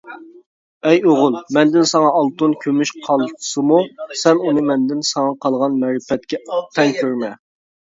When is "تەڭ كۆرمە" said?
6.61-7.37